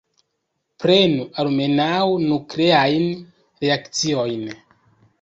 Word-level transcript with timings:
Prenu 0.83 1.27
almenaŭ 1.43 2.09
nukleajn 2.25 3.07
reakciojn. 3.67 4.47